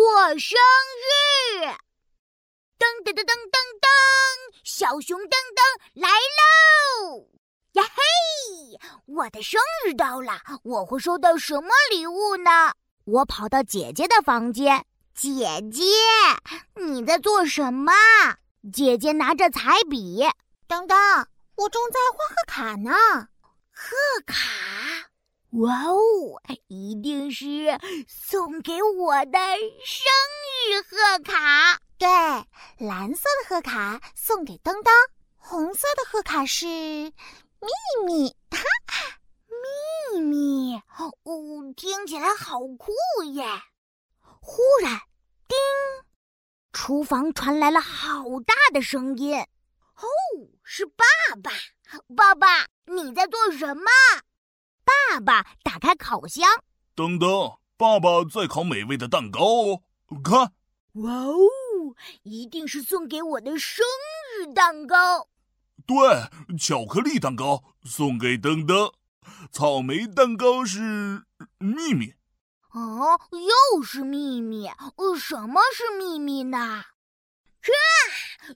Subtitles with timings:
[0.00, 0.58] 过生
[1.60, 1.66] 日！
[2.78, 3.86] 噔噔噔噔噔噔，
[4.64, 5.60] 小熊噔噔
[5.92, 7.28] 来喽！
[7.72, 12.72] 呀嘿，我的生日到了，我会收到什么礼物呢？
[13.04, 15.84] 我跑到姐姐的房间，姐姐，
[16.76, 17.92] 你在做什么？
[18.72, 20.26] 姐姐拿着彩笔，
[20.66, 21.26] 噔噔，
[21.56, 23.28] 我正在画贺卡呢。
[23.70, 23.94] 贺
[24.24, 24.59] 卡。
[25.52, 27.76] 哇哦，一定是
[28.06, 29.38] 送给我的
[29.84, 30.06] 生
[30.70, 31.80] 日贺卡。
[31.98, 32.08] 对，
[32.78, 34.94] 蓝色的贺卡送给当当，
[35.36, 37.12] 红色的贺卡是秘
[38.06, 38.28] 密。
[38.50, 38.60] 哈，
[40.12, 42.92] 秘密哦，听起来好酷
[43.32, 43.44] 耶！
[44.40, 45.00] 忽然，
[45.48, 45.58] 叮，
[46.72, 49.36] 厨房传来了好大的声音。
[49.36, 50.06] 哦，
[50.62, 51.04] 是爸
[51.42, 51.50] 爸！
[52.14, 53.82] 爸爸，你在做什么？
[55.10, 56.48] 爸爸打开烤箱，
[56.96, 59.82] 噔噔，爸爸在烤美味的蛋糕哦。
[60.22, 60.52] 看，
[60.94, 61.36] 哇哦，
[62.22, 63.84] 一定是送给我的生
[64.38, 65.28] 日蛋糕。
[65.86, 68.92] 对，巧克力蛋糕送给噔噔，
[69.52, 71.24] 草莓蛋糕是
[71.58, 72.14] 秘密。
[72.72, 74.68] 哦，又是秘密。
[75.18, 76.58] 什么是秘密呢？
[76.58, 76.86] 啊！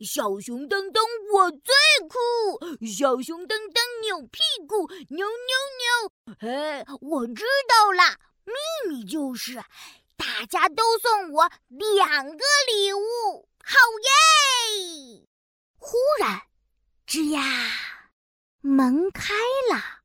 [0.00, 1.00] 小熊噔噔，
[1.32, 1.74] 我最
[2.06, 2.86] 酷！
[2.86, 3.79] 小熊噔噔，
[4.10, 6.48] 扭屁股，扭扭扭！
[6.50, 8.54] 哎，我知道了，秘
[8.88, 9.54] 密就是
[10.16, 15.28] 大家都送我两个礼物，好耶！
[15.78, 16.42] 忽然，
[17.06, 17.40] 吱呀，
[18.60, 19.32] 门开
[19.70, 20.00] 了，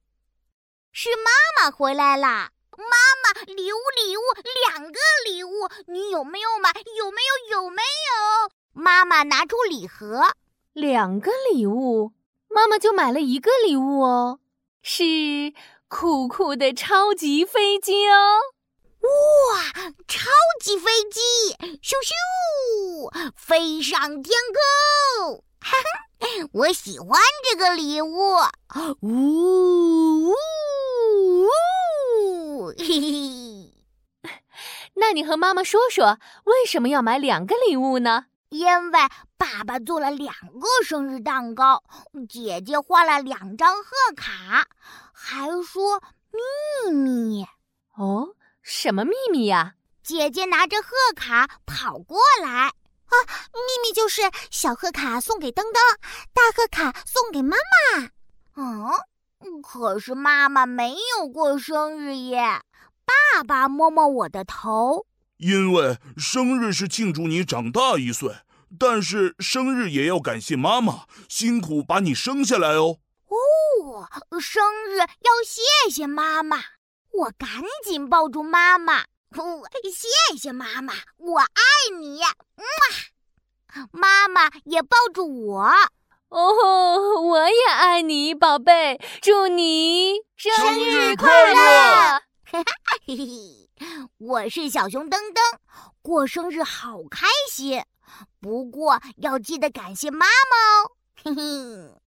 [0.92, 2.52] 是妈妈回来了。
[2.78, 2.86] 妈
[3.23, 4.22] 妈，礼物，礼物，
[4.70, 6.72] 两个礼物，你有没有买？
[6.95, 7.64] 有没有？
[7.64, 8.52] 有没有？
[8.72, 10.36] 妈妈拿出礼盒，
[10.73, 12.14] 两个礼物，
[12.56, 14.39] 妈妈就买了一个礼物哦，
[14.81, 15.53] 是
[15.89, 18.39] 酷酷的超级飞机哦！
[19.02, 20.30] 哇，超
[20.61, 21.20] 级飞机，
[21.83, 24.38] 咻咻，飞上天
[25.20, 25.44] 空！
[25.59, 28.38] 哈哈，我喜欢这个礼物，
[29.02, 30.33] 呜呜
[31.42, 33.73] 呜，嘿嘿。
[34.94, 38.27] 那你和妈妈说说，为什么要买两个礼物呢？
[38.50, 39.00] 因为
[39.38, 41.83] 爸爸做了两个生日蛋糕，
[42.30, 44.67] 姐姐画了两张贺卡，
[45.14, 46.02] 还说
[46.32, 47.45] 秘密。
[47.98, 49.73] 哦，什么秘密呀？
[50.04, 53.14] 姐姐拿着贺卡跑过来，啊，
[53.52, 55.98] 秘密就是小贺卡送给噔噔，
[56.33, 58.10] 大贺卡送给妈妈。
[58.56, 62.62] 嗯，可是妈妈没有过生日耶。
[63.04, 65.08] 爸爸摸摸我的头。
[65.37, 68.35] 因为生日是庆祝你长大一岁，
[68.79, 72.99] 但是生日也要感谢妈妈辛苦把你生下来哦。
[73.27, 74.07] 哦，
[74.39, 76.57] 生日要谢谢妈妈，
[77.11, 77.49] 我赶
[77.83, 79.01] 紧抱住妈妈。
[79.31, 81.52] 哦，谢谢妈妈，我爱
[81.99, 82.19] 你。
[82.21, 85.69] 哇，妈妈也抱住我。
[86.29, 88.99] 哦，我也爱你，宝贝。
[89.21, 91.55] 祝你生日快乐！
[91.55, 92.21] 哈
[92.52, 92.63] 哈
[93.08, 93.26] 嘿嘿。
[94.17, 95.60] 我是小熊噔噔，
[96.02, 97.83] 过生日好开心，
[98.39, 100.92] 不过要记得感谢妈妈哦，
[101.23, 102.02] 嘿嘿。